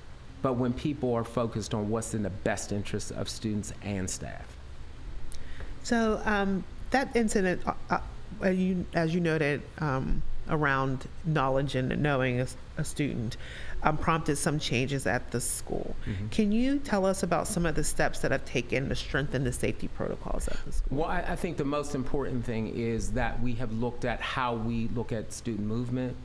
but 0.42 0.54
when 0.54 0.72
people 0.72 1.14
are 1.14 1.24
focused 1.24 1.74
on 1.74 1.90
what's 1.90 2.14
in 2.14 2.24
the 2.24 2.30
best 2.30 2.72
interest 2.72 3.12
of 3.12 3.28
students 3.28 3.74
and 3.84 4.10
staff. 4.10 4.57
So 5.88 6.22
um, 6.26 6.66
that 6.90 7.16
incident, 7.16 7.62
uh, 7.66 8.00
uh, 8.44 8.50
you, 8.50 8.86
as 8.94 9.14
you 9.14 9.22
noted, 9.22 9.62
um, 9.80 10.22
around 10.50 11.08
knowledge 11.24 11.76
and 11.76 12.04
knowing 12.04 12.42
a, 12.42 12.48
a 12.76 12.84
student, 12.84 13.38
um, 13.84 13.98
prompted 13.98 14.36
some 14.36 14.60
changes 14.60 15.08
at 15.08 15.32
the 15.32 15.40
school. 15.40 15.96
Mm-hmm. 16.06 16.28
Can 16.28 16.52
you 16.52 16.80
tell 16.80 17.06
us 17.06 17.24
about 17.24 17.48
some 17.48 17.66
of 17.66 17.76
the 17.76 17.86
steps 17.86 18.20
that 18.20 18.32
have 18.32 18.44
taken 18.44 18.90
to 18.90 18.96
strengthen 18.96 19.46
the 19.46 19.54
safety 19.54 19.88
protocols 19.88 20.50
at 20.50 20.58
the 20.66 20.74
school? 20.74 20.98
Well, 20.98 21.08
I, 21.08 21.22
I 21.22 21.36
think 21.38 21.56
the 21.56 21.64
most 21.64 21.96
important 21.96 22.44
thing 22.44 22.68
is 22.76 23.14
that 23.14 23.42
we 23.42 23.54
have 23.54 23.72
looked 23.72 24.04
at 24.04 24.20
how 24.20 24.56
we 24.56 24.90
look 24.90 25.14
at 25.14 25.32
student 25.32 25.66
movement 25.68 26.18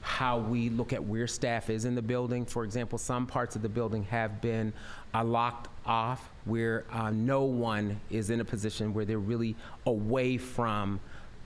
how 0.00 0.38
we 0.38 0.70
look 0.70 0.92
at 0.92 1.02
where 1.02 1.26
staff 1.26 1.70
is 1.70 1.84
in 1.84 1.94
the 1.94 2.02
building. 2.02 2.44
For 2.44 2.64
example, 2.64 2.98
some 2.98 3.26
parts 3.26 3.56
of 3.56 3.62
the 3.62 3.68
building 3.68 4.04
have 4.04 4.40
been 4.40 4.72
uh, 5.14 5.24
locked 5.24 5.68
off 5.86 6.30
where 6.44 6.84
uh, 6.90 7.10
no 7.10 7.42
one 7.42 8.00
is 8.10 8.30
in 8.30 8.40
a 8.40 8.44
position 8.44 8.94
where 8.94 9.04
they're 9.04 9.18
really 9.18 9.56
away 9.86 10.36
from 10.36 11.00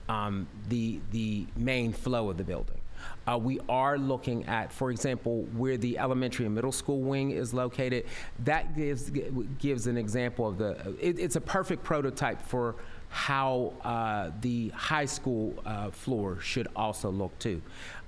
um, 0.07 0.47
the, 0.69 0.99
the 1.11 1.45
main 1.55 1.93
flow 1.93 2.29
of 2.29 2.37
the 2.37 2.43
building. 2.43 2.79
Uh, 3.27 3.37
we 3.37 3.59
are 3.67 3.97
looking 3.97 4.45
at, 4.45 4.71
for 4.71 4.91
example, 4.91 5.43
where 5.55 5.77
the 5.77 5.97
elementary 5.97 6.45
and 6.45 6.55
middle 6.55 6.71
school 6.71 7.01
wing 7.01 7.31
is 7.31 7.53
located. 7.53 8.05
That 8.43 8.75
gives 8.75 9.11
gives 9.59 9.87
an 9.87 9.97
example 9.97 10.47
of 10.47 10.57
the. 10.57 10.95
It, 10.99 11.19
it's 11.19 11.35
a 11.35 11.41
perfect 11.41 11.83
prototype 11.83 12.41
for 12.41 12.75
how 13.09 13.73
uh, 13.83 14.31
the 14.41 14.69
high 14.69 15.05
school 15.05 15.53
uh, 15.65 15.89
floor 15.91 16.39
should 16.39 16.67
also 16.75 17.09
look 17.09 17.37
too. 17.39 17.61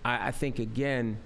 I, 0.07 0.29
I 0.29 0.31
think 0.31 0.59
again, 0.59 1.17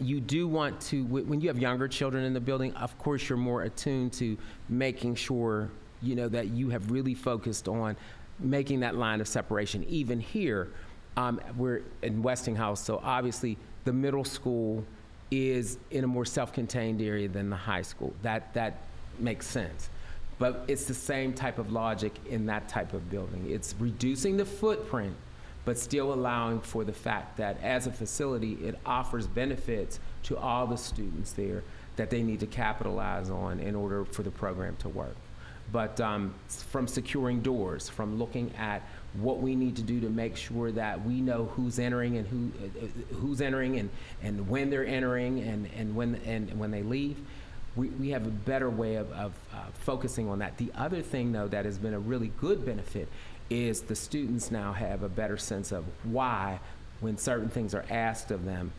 you 0.00 0.20
do 0.20 0.48
want 0.48 0.80
to 0.82 1.04
when 1.04 1.42
you 1.42 1.48
have 1.48 1.58
younger 1.58 1.86
children 1.86 2.24
in 2.24 2.32
the 2.32 2.40
building. 2.40 2.72
Of 2.74 2.96
course, 2.96 3.28
you're 3.28 3.36
more 3.36 3.64
attuned 3.64 4.14
to 4.14 4.38
making 4.70 5.16
sure 5.16 5.68
you 6.00 6.14
know 6.14 6.28
that 6.28 6.48
you 6.48 6.70
have 6.70 6.90
really 6.90 7.14
focused 7.14 7.68
on 7.68 7.96
making 8.38 8.80
that 8.80 8.94
line 8.94 9.20
of 9.20 9.28
separation. 9.28 9.84
Even 9.84 10.18
here, 10.18 10.70
um, 11.18 11.40
we're 11.58 11.82
in 12.00 12.22
Westinghouse, 12.22 12.82
so 12.82 13.00
obviously 13.02 13.58
the 13.84 13.92
middle 13.92 14.24
school 14.24 14.82
is 15.30 15.78
in 15.90 16.04
a 16.04 16.06
more 16.06 16.24
self-contained 16.24 17.02
area 17.02 17.28
than 17.28 17.50
the 17.50 17.56
high 17.56 17.82
school. 17.82 18.14
That 18.22 18.54
that 18.54 18.78
makes 19.18 19.46
sense. 19.46 19.90
But 20.38 20.64
it's 20.68 20.86
the 20.86 20.94
same 20.94 21.34
type 21.34 21.58
of 21.58 21.70
logic 21.70 22.14
in 22.30 22.46
that 22.46 22.68
type 22.68 22.94
of 22.94 23.10
building. 23.10 23.44
It's 23.50 23.74
reducing 23.78 24.38
the 24.38 24.46
footprint 24.46 25.14
but 25.64 25.78
still 25.78 26.12
allowing 26.12 26.60
for 26.60 26.84
the 26.84 26.92
fact 26.92 27.36
that 27.36 27.62
as 27.62 27.86
a 27.86 27.92
facility, 27.92 28.54
it 28.54 28.78
offers 28.84 29.26
benefits 29.26 30.00
to 30.24 30.36
all 30.36 30.66
the 30.66 30.76
students 30.76 31.32
there 31.32 31.62
that 31.96 32.10
they 32.10 32.22
need 32.22 32.40
to 32.40 32.46
capitalize 32.46 33.30
on 33.30 33.60
in 33.60 33.74
order 33.74 34.04
for 34.04 34.22
the 34.22 34.30
program 34.30 34.76
to 34.76 34.88
work. 34.88 35.16
But 35.70 36.00
um, 36.00 36.34
from 36.48 36.86
securing 36.86 37.40
doors, 37.40 37.88
from 37.88 38.18
looking 38.18 38.52
at 38.58 38.82
what 39.14 39.40
we 39.40 39.54
need 39.54 39.76
to 39.76 39.82
do 39.82 40.00
to 40.00 40.08
make 40.08 40.36
sure 40.36 40.72
that 40.72 41.04
we 41.04 41.20
know 41.20 41.46
who's 41.54 41.78
entering 41.78 42.16
and 42.16 42.26
who 42.26 42.50
uh, 42.64 43.14
who's 43.16 43.40
entering 43.40 43.78
and, 43.78 43.90
and 44.22 44.48
when 44.48 44.70
they're 44.70 44.86
entering 44.86 45.40
and, 45.40 45.68
and 45.76 45.94
when 45.94 46.16
and 46.26 46.58
when 46.58 46.70
they 46.70 46.82
leave, 46.82 47.16
we, 47.76 47.88
we 47.88 48.10
have 48.10 48.26
a 48.26 48.30
better 48.30 48.68
way 48.68 48.96
of, 48.96 49.10
of 49.12 49.32
uh, 49.54 49.58
focusing 49.72 50.28
on 50.28 50.40
that. 50.40 50.56
The 50.58 50.70
other 50.74 51.00
thing 51.02 51.32
though 51.32 51.48
that 51.48 51.64
has 51.64 51.78
been 51.78 51.94
a 51.94 51.98
really 51.98 52.32
good 52.40 52.66
benefit 52.66 53.08
is 53.52 53.82
the 53.82 53.94
students 53.94 54.50
now 54.50 54.72
have 54.72 55.02
a 55.02 55.08
better 55.08 55.36
sense 55.36 55.72
of 55.72 55.84
why, 56.04 56.58
when 57.00 57.18
certain 57.18 57.48
things 57.48 57.74
are 57.74 57.84
asked 57.90 58.30
of 58.30 58.44
them, 58.44 58.72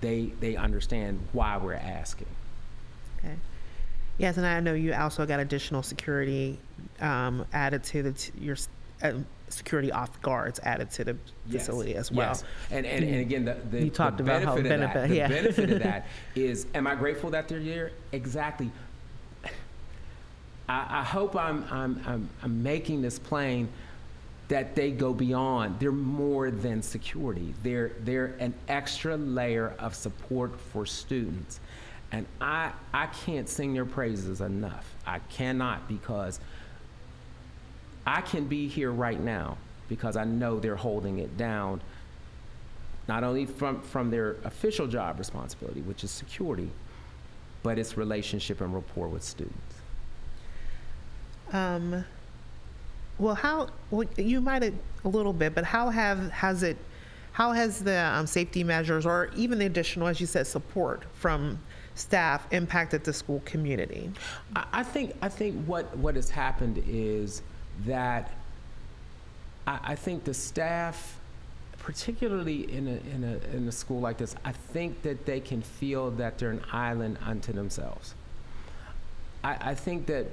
they, 0.00 0.32
they 0.40 0.56
understand 0.56 1.20
why 1.32 1.56
we're 1.56 1.74
asking. 1.74 2.28
Okay. 3.18 3.34
Yes, 4.18 4.36
and 4.36 4.46
I 4.46 4.60
know 4.60 4.74
you 4.74 4.94
also 4.94 5.26
got 5.26 5.40
additional 5.40 5.82
security 5.82 6.58
um, 7.00 7.44
added 7.52 7.82
to 7.84 8.02
the 8.02 8.12
t- 8.12 8.32
your 8.38 8.56
uh, 9.02 9.12
security 9.48 9.90
off 9.90 10.20
guards 10.22 10.60
added 10.62 10.90
to 10.92 11.04
the 11.04 11.16
yes. 11.46 11.62
facility 11.66 11.96
as 11.96 12.12
well. 12.12 12.28
Yes, 12.28 12.44
and 12.70 12.86
and, 12.86 13.04
and 13.04 13.14
again, 13.16 13.44
the, 13.46 13.56
the, 13.70 13.84
you 13.84 13.90
talked 13.90 14.18
the 14.18 14.22
about 14.22 14.44
benefit, 14.44 14.62
how 14.62 14.68
benefit, 14.68 15.02
of 15.04 15.08
that, 15.08 15.16
yeah. 15.16 15.28
the 15.28 15.34
benefit 15.34 15.70
of 15.70 15.82
that 15.82 16.06
is, 16.34 16.66
am 16.74 16.86
I 16.86 16.94
grateful 16.94 17.30
that 17.30 17.48
they're 17.48 17.58
here? 17.58 17.92
Exactly. 18.12 18.70
I, 20.68 21.00
I 21.00 21.02
hope 21.02 21.34
I'm, 21.34 21.64
I'm, 21.70 22.02
I'm, 22.06 22.30
I'm 22.42 22.62
making 22.62 23.02
this 23.02 23.18
plain 23.18 23.68
that 24.50 24.74
they 24.74 24.90
go 24.90 25.14
beyond. 25.14 25.78
They're 25.78 25.92
more 25.92 26.50
than 26.50 26.82
security. 26.82 27.54
They're, 27.62 27.92
they're 28.00 28.34
an 28.40 28.52
extra 28.66 29.16
layer 29.16 29.74
of 29.78 29.94
support 29.94 30.60
for 30.60 30.84
students. 30.84 31.60
And 32.10 32.26
I, 32.40 32.72
I 32.92 33.06
can't 33.06 33.48
sing 33.48 33.72
their 33.74 33.84
praises 33.84 34.40
enough. 34.40 34.92
I 35.06 35.20
cannot 35.20 35.86
because 35.86 36.40
I 38.04 38.22
can 38.22 38.46
be 38.46 38.66
here 38.66 38.90
right 38.90 39.20
now 39.20 39.56
because 39.88 40.16
I 40.16 40.24
know 40.24 40.58
they're 40.58 40.74
holding 40.74 41.20
it 41.20 41.36
down, 41.36 41.80
not 43.06 43.22
only 43.22 43.46
from, 43.46 43.80
from 43.82 44.10
their 44.10 44.32
official 44.42 44.88
job 44.88 45.20
responsibility, 45.20 45.82
which 45.82 46.02
is 46.02 46.10
security, 46.10 46.70
but 47.62 47.78
its 47.78 47.96
relationship 47.96 48.60
and 48.60 48.74
rapport 48.74 49.06
with 49.06 49.22
students. 49.22 49.76
Um, 51.52 52.04
well, 53.20 53.34
how 53.34 53.68
well, 53.90 54.08
you 54.16 54.40
might 54.40 54.62
have 54.62 54.74
a 55.04 55.08
little 55.08 55.32
bit, 55.32 55.54
but 55.54 55.64
how 55.64 55.90
have 55.90 56.30
has 56.30 56.62
it? 56.62 56.76
How 57.32 57.52
has 57.52 57.84
the 57.84 57.98
um, 57.98 58.26
safety 58.26 58.64
measures, 58.64 59.06
or 59.06 59.30
even 59.36 59.58
the 59.58 59.66
additional, 59.66 60.08
as 60.08 60.20
you 60.20 60.26
said, 60.26 60.46
support 60.46 61.04
from 61.14 61.58
staff 61.94 62.46
impacted 62.50 63.04
the 63.04 63.12
school 63.12 63.40
community? 63.44 64.10
I, 64.56 64.82
think 64.82 65.14
I 65.22 65.28
think 65.28 65.64
what 65.66 65.96
what 65.98 66.16
has 66.16 66.30
happened 66.30 66.82
is 66.88 67.42
that 67.84 68.32
I, 69.66 69.80
I 69.82 69.94
think 69.94 70.24
the 70.24 70.34
staff, 70.34 71.18
particularly 71.78 72.72
in 72.72 72.88
a, 72.88 73.14
in 73.14 73.24
a 73.24 73.56
in 73.56 73.68
a 73.68 73.72
school 73.72 74.00
like 74.00 74.16
this, 74.16 74.34
I 74.44 74.52
think 74.52 75.02
that 75.02 75.26
they 75.26 75.40
can 75.40 75.60
feel 75.60 76.10
that 76.12 76.38
they're 76.38 76.50
an 76.50 76.64
island 76.72 77.18
unto 77.24 77.52
themselves. 77.52 78.14
I, 79.44 79.70
I 79.70 79.74
think 79.74 80.06
that 80.06 80.26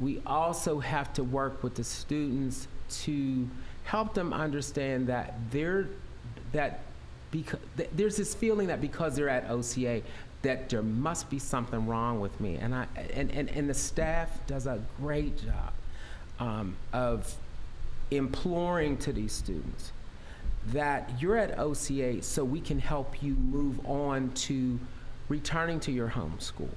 we 0.00 0.20
also 0.26 0.80
have 0.80 1.12
to 1.14 1.24
work 1.24 1.62
with 1.62 1.76
the 1.76 1.84
students 1.84 2.68
to 2.90 3.48
help 3.84 4.14
them 4.14 4.32
understand 4.32 5.06
that 5.06 5.34
they're 5.50 5.86
that 6.52 6.80
because 7.30 7.60
th- 7.76 7.90
there's 7.92 8.16
this 8.16 8.34
feeling 8.34 8.68
that 8.68 8.80
because 8.80 9.16
they're 9.16 9.28
at 9.28 9.48
OCA 9.50 10.02
that 10.42 10.68
there 10.68 10.82
must 10.82 11.30
be 11.30 11.38
something 11.38 11.86
wrong 11.86 12.20
with 12.20 12.38
me. 12.40 12.56
And 12.56 12.74
I 12.74 12.86
and, 13.14 13.30
and, 13.30 13.48
and 13.50 13.68
the 13.68 13.74
staff 13.74 14.30
does 14.46 14.66
a 14.66 14.80
great 15.00 15.42
job 15.44 15.72
um, 16.38 16.76
of 16.92 17.34
imploring 18.10 18.96
to 18.98 19.12
these 19.12 19.32
students 19.32 19.92
that 20.68 21.10
you're 21.20 21.36
at 21.36 21.58
OCA 21.58 22.22
so 22.22 22.44
we 22.44 22.60
can 22.60 22.78
help 22.78 23.22
you 23.22 23.34
move 23.34 23.84
on 23.86 24.30
to 24.30 24.78
returning 25.28 25.80
to 25.80 25.92
your 25.92 26.08
home 26.08 26.38
school 26.38 26.70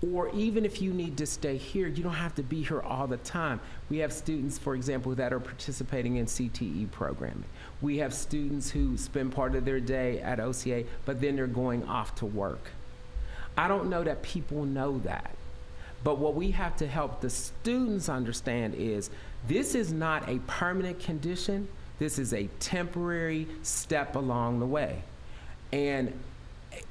or 0.00 0.30
even 0.30 0.64
if 0.64 0.80
you 0.80 0.92
need 0.92 1.16
to 1.18 1.26
stay 1.26 1.56
here, 1.56 1.88
you 1.88 2.02
don't 2.02 2.12
have 2.12 2.34
to 2.36 2.42
be 2.42 2.62
here 2.62 2.80
all 2.80 3.08
the 3.08 3.16
time. 3.18 3.60
We 3.90 3.98
have 3.98 4.12
students, 4.12 4.56
for 4.56 4.74
example, 4.74 5.14
that 5.16 5.32
are 5.32 5.40
participating 5.40 6.16
in 6.16 6.26
CTE 6.26 6.90
programming. 6.92 7.44
We 7.82 7.98
have 7.98 8.14
students 8.14 8.70
who 8.70 8.96
spend 8.96 9.32
part 9.32 9.56
of 9.56 9.64
their 9.64 9.80
day 9.80 10.20
at 10.20 10.38
OCA, 10.38 10.84
but 11.04 11.20
then 11.20 11.34
they're 11.34 11.48
going 11.48 11.84
off 11.84 12.14
to 12.16 12.26
work. 12.26 12.70
I 13.56 13.66
don't 13.66 13.90
know 13.90 14.04
that 14.04 14.22
people 14.22 14.64
know 14.64 14.98
that. 15.00 15.32
But 16.04 16.18
what 16.18 16.36
we 16.36 16.52
have 16.52 16.76
to 16.76 16.86
help 16.86 17.20
the 17.20 17.30
students 17.30 18.08
understand 18.08 18.76
is 18.76 19.10
this 19.48 19.74
is 19.74 19.92
not 19.92 20.28
a 20.28 20.38
permanent 20.46 21.00
condition, 21.00 21.66
this 21.98 22.20
is 22.20 22.32
a 22.32 22.48
temporary 22.60 23.48
step 23.62 24.14
along 24.14 24.60
the 24.60 24.66
way. 24.66 25.02
And 25.72 26.12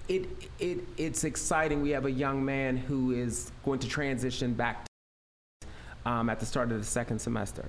it, 0.08 0.25
it, 0.60 0.79
it's 0.98 1.24
exciting. 1.24 1.82
We 1.82 1.91
have 1.91 2.06
a 2.06 2.12
young 2.12 2.44
man 2.44 2.77
who 2.77 3.12
is 3.12 3.51
going 3.65 3.79
to 3.79 3.88
transition 3.88 4.53
back 4.53 4.86
um, 6.06 6.29
at 6.29 6.39
the 6.39 6.46
start 6.46 6.72
of 6.72 6.79
the 6.79 6.86
second 6.86 7.20
semester. 7.20 7.65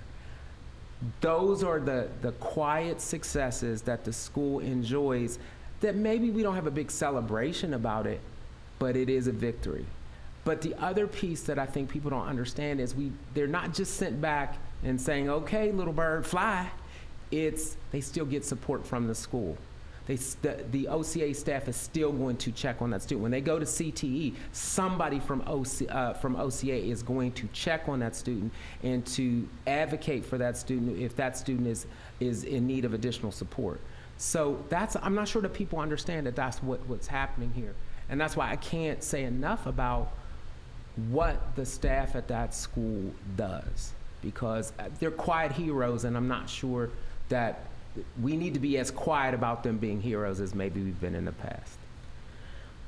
Those 1.20 1.62
are 1.62 1.78
the, 1.80 2.08
the 2.22 2.32
quiet 2.32 3.00
successes 3.00 3.82
that 3.82 4.04
the 4.04 4.12
school 4.12 4.60
enjoys 4.60 5.38
that 5.80 5.94
maybe 5.94 6.30
we 6.30 6.42
don't 6.42 6.54
have 6.54 6.66
a 6.66 6.72
big 6.72 6.90
celebration 6.90 7.75
about 7.75 8.06
it, 8.06 8.20
but 8.78 8.96
it 8.96 9.08
is 9.08 9.26
a 9.28 9.32
victory. 9.32 9.87
But 10.44 10.62
the 10.62 10.75
other 10.76 11.06
piece 11.06 11.42
that 11.42 11.58
I 11.58 11.66
think 11.66 11.90
people 11.90 12.10
don't 12.10 12.26
understand 12.26 12.80
is 12.80 12.94
we 12.94 13.12
they're 13.34 13.46
not 13.46 13.75
just 13.75 13.96
sent 13.96 14.20
back 14.20 14.56
and 14.82 15.00
saying, 15.00 15.28
"Okay, 15.28 15.70
little 15.72 15.92
bird, 15.92 16.25
fly." 16.26 16.70
It's 17.30 17.76
they 17.90 18.00
still 18.00 18.25
get 18.25 18.44
support 18.44 18.87
from 18.87 19.06
the 19.06 19.14
school 19.14 19.58
they, 20.08 20.16
the, 20.16 20.64
the 20.72 20.88
OCA 20.88 21.34
staff 21.34 21.68
is 21.68 21.76
still 21.76 22.10
going 22.12 22.38
to 22.38 22.50
check 22.50 22.80
on 22.80 22.90
that 22.90 23.02
student. 23.02 23.22
When 23.22 23.30
they 23.30 23.42
go 23.42 23.58
to 23.58 23.66
CTE, 23.66 24.34
somebody 24.52 25.20
from, 25.20 25.42
OC, 25.42 25.90
uh, 25.90 26.14
from 26.14 26.34
OCA 26.36 26.74
is 26.74 27.02
going 27.02 27.32
to 27.32 27.46
check 27.52 27.88
on 27.88 28.00
that 28.00 28.16
student 28.16 28.50
and 28.82 29.06
to 29.08 29.46
advocate 29.66 30.24
for 30.24 30.38
that 30.38 30.56
student 30.56 30.98
if 30.98 31.14
that 31.16 31.36
student 31.36 31.68
is, 31.68 31.86
is 32.20 32.44
in 32.44 32.66
need 32.66 32.86
of 32.86 32.94
additional 32.94 33.30
support. 33.30 33.80
So 34.16 34.64
that's, 34.70 34.96
I'm 34.96 35.14
not 35.14 35.28
sure 35.28 35.42
that 35.42 35.52
people 35.52 35.78
understand 35.78 36.26
that 36.26 36.34
that's 36.34 36.62
what, 36.62 36.80
what's 36.88 37.06
happening 37.06 37.52
here. 37.54 37.74
And 38.08 38.18
that's 38.18 38.34
why 38.34 38.50
I 38.50 38.56
can't 38.56 39.04
say 39.04 39.24
enough 39.24 39.66
about 39.66 40.10
what 41.10 41.54
the 41.54 41.66
staff 41.66 42.16
at 42.16 42.28
that 42.28 42.54
school 42.54 43.12
does 43.36 43.92
because 44.22 44.72
uh, 44.78 44.84
they're 44.98 45.10
quiet 45.10 45.52
heroes 45.52 46.04
and 46.04 46.16
I'm 46.16 46.26
not 46.26 46.48
sure 46.48 46.90
that 47.28 47.66
we 48.21 48.37
need 48.37 48.55
to 48.55 48.61
be 48.61 48.78
as 48.78 48.90
quiet 48.90 49.35
about 49.35 49.62
them 49.62 49.78
being 49.78 50.00
heroes 50.00 50.40
as 50.40 50.55
maybe 50.55 50.83
we've 50.83 51.00
been 51.00 51.14
in 51.14 51.25
the 51.25 51.33
past. 51.33 51.78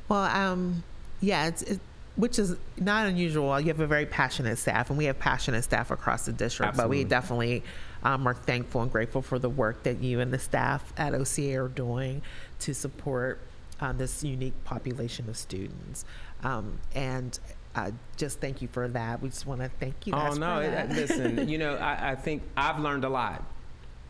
Well, 0.08 0.24
um, 0.24 0.82
yeah, 1.20 1.46
it's, 1.46 1.62
it, 1.62 1.80
which 2.16 2.38
is 2.38 2.56
not 2.76 3.06
unusual. 3.06 3.58
You 3.60 3.68
have 3.68 3.80
a 3.80 3.86
very 3.86 4.06
passionate 4.06 4.58
staff, 4.58 4.90
and 4.90 4.98
we 4.98 5.06
have 5.06 5.18
passionate 5.18 5.62
staff 5.62 5.90
across 5.90 6.26
the 6.26 6.32
district. 6.32 6.70
Absolutely. 6.70 6.96
But 6.96 7.04
we 7.04 7.08
definitely 7.08 7.62
um, 8.02 8.26
are 8.26 8.34
thankful 8.34 8.82
and 8.82 8.90
grateful 8.90 9.22
for 9.22 9.38
the 9.38 9.48
work 9.48 9.84
that 9.84 10.02
you 10.02 10.20
and 10.20 10.32
the 10.32 10.38
staff 10.38 10.92
at 10.96 11.14
OCA 11.14 11.56
are 11.56 11.68
doing 11.68 12.22
to 12.60 12.74
support 12.74 13.40
uh, 13.80 13.92
this 13.92 14.24
unique 14.24 14.64
population 14.64 15.28
of 15.28 15.36
students. 15.36 16.04
Um, 16.42 16.78
and 16.94 17.38
uh, 17.74 17.92
just 18.16 18.40
thank 18.40 18.60
you 18.60 18.68
for 18.68 18.88
that. 18.88 19.22
We 19.22 19.28
just 19.28 19.46
want 19.46 19.60
to 19.60 19.68
thank 19.68 20.06
you. 20.06 20.12
oh 20.14 20.34
no, 20.34 20.60
listen. 20.90 21.48
You 21.48 21.58
know, 21.58 21.74
I, 21.80 22.12
I 22.12 22.14
think 22.16 22.42
I've 22.56 22.80
learned 22.80 23.04
a 23.04 23.08
lot 23.08 23.44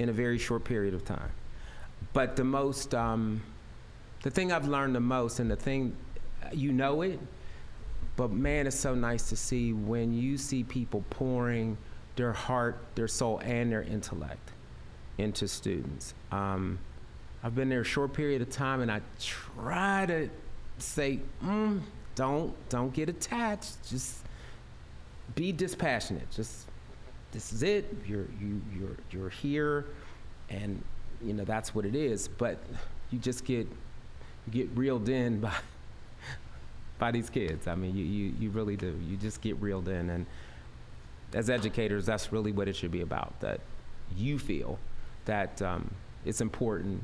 in 0.00 0.08
a 0.08 0.12
very 0.12 0.38
short 0.38 0.64
period 0.64 0.94
of 0.94 1.04
time. 1.04 1.30
But 2.14 2.34
the 2.34 2.42
most, 2.42 2.94
um, 2.94 3.42
the 4.22 4.30
thing 4.30 4.50
I've 4.50 4.66
learned 4.66 4.94
the 4.94 5.00
most, 5.00 5.40
and 5.40 5.50
the 5.50 5.56
thing, 5.56 5.94
you 6.52 6.72
know 6.72 7.02
it, 7.02 7.20
but 8.16 8.30
man, 8.32 8.66
it's 8.66 8.78
so 8.78 8.94
nice 8.94 9.28
to 9.28 9.36
see 9.36 9.74
when 9.74 10.14
you 10.14 10.38
see 10.38 10.64
people 10.64 11.04
pouring 11.10 11.76
their 12.16 12.32
heart, 12.32 12.78
their 12.94 13.08
soul, 13.08 13.40
and 13.44 13.70
their 13.70 13.82
intellect 13.82 14.50
into 15.18 15.46
students. 15.46 16.14
Um, 16.32 16.78
I've 17.42 17.54
been 17.54 17.68
there 17.68 17.82
a 17.82 17.84
short 17.84 18.14
period 18.14 18.40
of 18.40 18.50
time, 18.50 18.80
and 18.80 18.90
I 18.90 19.02
try 19.20 20.06
to 20.06 20.30
say, 20.78 21.20
mm, 21.44 21.80
don't 22.14 22.54
don't 22.70 22.92
get 22.92 23.10
attached. 23.10 23.76
Just 23.88 24.24
be 25.34 25.52
dispassionate. 25.52 26.30
Just 26.30 26.69
this 27.32 27.52
is 27.52 27.62
it. 27.62 27.94
You're 28.06 28.26
you 28.40 28.60
you're 28.76 28.96
you're 29.10 29.30
here, 29.30 29.86
and 30.48 30.82
you 31.22 31.32
know 31.32 31.44
that's 31.44 31.74
what 31.74 31.84
it 31.84 31.94
is. 31.94 32.28
But 32.28 32.58
you 33.10 33.18
just 33.18 33.44
get 33.44 33.68
you 34.46 34.52
get 34.52 34.68
reeled 34.76 35.08
in 35.08 35.40
by 35.40 35.54
by 36.98 37.10
these 37.10 37.30
kids. 37.30 37.66
I 37.66 37.74
mean, 37.74 37.96
you 37.96 38.04
you 38.04 38.34
you 38.38 38.50
really 38.50 38.76
do. 38.76 38.98
You 39.08 39.16
just 39.16 39.40
get 39.40 39.60
reeled 39.60 39.88
in, 39.88 40.10
and 40.10 40.26
as 41.32 41.48
educators, 41.48 42.06
that's 42.06 42.32
really 42.32 42.52
what 42.52 42.68
it 42.68 42.76
should 42.76 42.90
be 42.90 43.02
about. 43.02 43.38
That 43.40 43.60
you 44.16 44.38
feel 44.38 44.78
that 45.26 45.60
um, 45.62 45.90
it's 46.24 46.40
important 46.40 47.02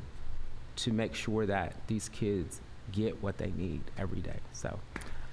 to 0.77 0.93
make 0.93 1.15
sure 1.15 1.47
that 1.47 1.75
these 1.87 2.09
kids 2.09 2.61
get 2.93 3.23
what 3.23 3.39
they 3.39 3.53
need 3.53 3.81
every 3.99 4.21
day. 4.21 4.39
So 4.53 4.79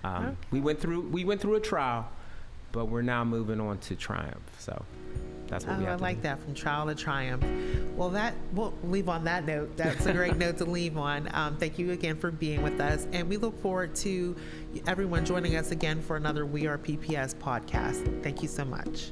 um, 0.04 0.26
okay. 0.26 0.36
we 0.52 0.60
went 0.60 0.80
through 0.80 1.02
we 1.10 1.26
went 1.26 1.42
through 1.42 1.56
a 1.56 1.60
trial 1.60 2.08
but 2.74 2.86
we're 2.86 3.02
now 3.02 3.24
moving 3.24 3.62
on 3.62 3.78
to 3.78 3.96
triumph. 3.96 4.52
So 4.58 4.84
that's 5.48 5.66
what 5.66 5.76
oh, 5.76 5.80
we 5.80 5.86
have. 5.86 6.02
I 6.02 6.04
like 6.04 6.18
do. 6.18 6.24
that 6.24 6.44
from 6.44 6.54
trial 6.54 6.88
to 6.88 6.96
triumph. 6.96 7.46
Well, 7.96 8.10
that 8.10 8.34
we'll 8.52 8.74
leave 8.84 9.08
on 9.08 9.24
that 9.24 9.46
note. 9.46 9.78
That's 9.78 10.06
a 10.06 10.12
great 10.12 10.36
note 10.36 10.58
to 10.58 10.66
leave 10.66 10.98
on. 10.98 11.30
Um, 11.34 11.56
thank 11.56 11.80
you 11.80 11.92
again 11.92 12.18
for 12.18 12.32
being 12.32 12.62
with 12.62 12.82
us, 12.82 13.08
and 13.14 13.30
we 13.30 13.38
look 13.38 13.58
forward 13.62 13.96
to 13.98 14.36
everyone 14.88 15.24
joining 15.24 15.56
us 15.56 15.72
again 15.72 16.02
for 16.02 16.18
another 16.18 16.46
We 16.46 16.68
Are 16.68 16.78
PPS 16.78 17.36
podcast. 17.36 18.24
Thank 18.24 18.42
you 18.42 18.50
so 18.50 18.66
much. 18.66 19.12